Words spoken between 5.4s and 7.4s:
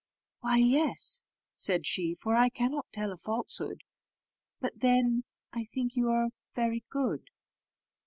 I think you are very good."